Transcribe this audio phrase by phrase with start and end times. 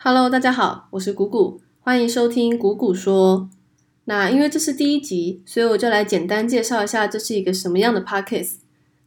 [0.00, 3.50] Hello，大家好，我是谷谷，欢迎收听谷谷说。
[4.04, 8.58] 那因为这是第一集，所以我就来简单介绍一下这是一个什么样的 podcast。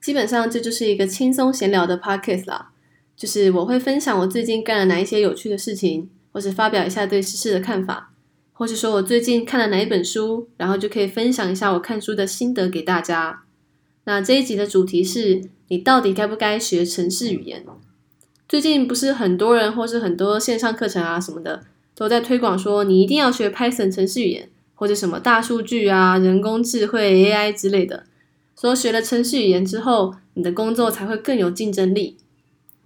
[0.02, 2.72] 基本上这就是一个轻松闲聊的 podcast 啦，
[3.16, 8.12] 就是我会分享我最近干了哪一些有趣的事情，或是发表一下对时事的看法，
[8.52, 13.44] 或是说我最近看了哪一本书，然后就可以分享一下我看书的心得给大家。
[14.04, 17.66] 那这一集的主题是你到底该不该学城市语言？
[18.52, 21.64] 最近不是很多人或是很多线上课程啊什么的
[21.96, 24.50] 都在推广说你一定要学 Python 程序语言。
[24.74, 28.06] 或者什么大数据啊、人工智慧 AI 之类的，
[28.60, 32.18] 说学了程序语言之后，你的工作才会更有竞争力。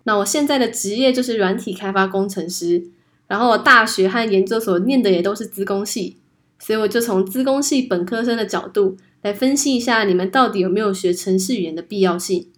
[0.04, 2.84] 那我现在的职业就是软体开发工程师，
[3.28, 6.18] 然后我大学和研究所念的也都是资工系，
[6.60, 12.50] 所以我就从资工系本科生的角度来分析一下你们到底有没有学程序语言的必要性。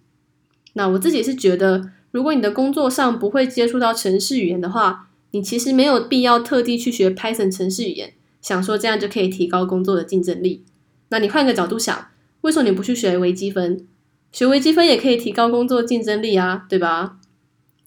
[0.72, 8.14] 那我自己是觉得，如果你的工作上不会接触到程序语言的话，你其实没有必要特地去学 Python 程序语言。
[8.40, 10.64] 想说这样就可以提高工作的竞争力，
[11.08, 12.08] 那你换个角度想，
[12.42, 13.86] 为什么你不去学微积分？
[14.30, 17.16] 学微积分也可以提高工作竞争力啊，对吧？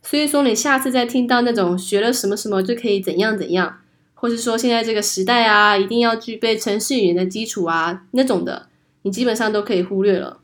[0.04, 3.80] 所以说你下次再听到那种学了什么什么就可以怎样怎样，
[4.14, 8.68] 或是说现在这个时代啊，一定要具备程序语言的基础啊那种的，
[9.04, 10.42] 你基本上都可以忽略了。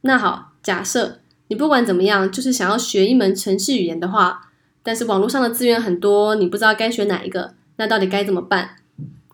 [0.00, 4.50] 那好，假设你不管怎么样，就是想要学一门程序语言的话，
[4.82, 8.76] 但是网络上的资源很多，你不知道该选哪一个，那到底该怎么办？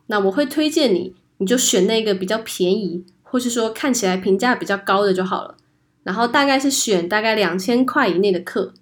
[0.07, 5.57] 那我会推荐你，你就选那个比较便宜，或是说看起来评价比较高的就好了。
[6.03, 8.75] 然后大概是选大概两千块以内的课。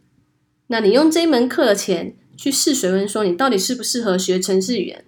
[0.69, 5.05] 那你用这门课的钱去试水温，说你到底适不适合学程式语言。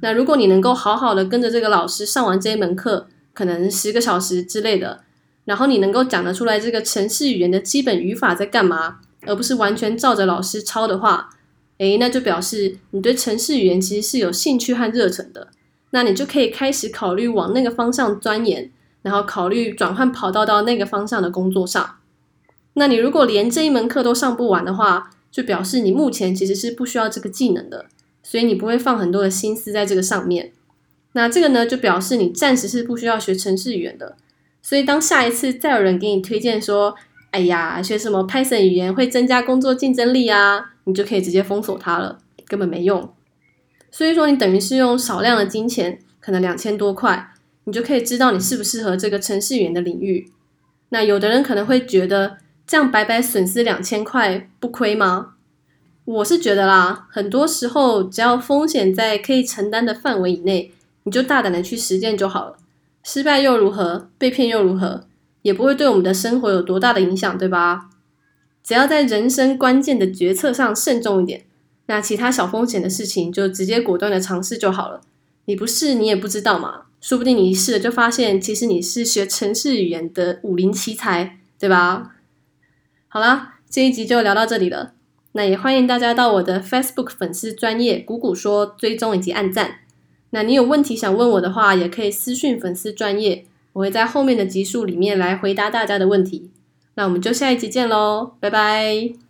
[0.00, 5.00] 那如果你能够好好的跟着这个老师上完这一门课，可能十个小时之类的，
[5.48, 11.30] 然后你能够讲得出来这个程式语言的基本语法在干嘛，而不是完全照着老师抄的话，
[11.78, 15.48] 诶，那就表示你对程式语言其实是有兴趣和热忱的。
[15.92, 21.96] 那你就可以开始考虑往那个方向钻研，然后考虑转换跑道到那个方向的工作上。
[22.74, 27.86] 那你如果连这一门课都上不完的话，就表示你目前其实是不需要这个技能的，
[28.22, 30.52] 所以你不会放很多的心思在这个上面。
[31.12, 34.16] 那这个呢，就表示你暂时是不需要学程式语言的。
[34.68, 36.94] 所以当下一次再有人给你推荐说，
[37.30, 43.10] 哎呀，学什么 Python 语言会增加工作竞争力啊，你就可以直接封锁它了，根本没用。
[43.90, 47.30] 所以说，你等于是用少量的金钱，可能两千多块，
[47.64, 50.30] 你就可以知道你适不适合这个程序员的领域。
[50.90, 52.36] 那有的人可能会觉得，
[52.66, 55.36] 这样白白损失两千块不亏吗？
[56.04, 60.70] 我是觉得啦，很多时候只要风险在可以承担的范围以内，
[61.04, 62.58] 你就大胆的去实践就好了。
[63.10, 64.10] 失败又如何？
[64.18, 65.06] 被骗又如何？
[65.40, 67.88] 也不会对我们的生活有多大的影响，对吧？
[68.62, 71.46] 只要在人生关键的决策上慎重一点。
[71.86, 75.00] 那其他小风险的事情就直接果断的尝试就好了。
[75.46, 82.16] 你不试你也不知道嘛，说不定你一试了就发现，其实你是学城市语言的武林奇才，对吧？
[83.08, 84.92] 好啦，这一集就聊到这里了。
[85.32, 89.78] 那也欢迎大家到我的 Facebook 粉丝专业谷谷说追踪以及按赞。
[90.30, 96.50] 那你有问题想问我的话，也可以私讯粉丝专业，我会在后面的集数里面来回答大家的问题。
[96.94, 99.27] 那我们就下一集见喽，拜拜。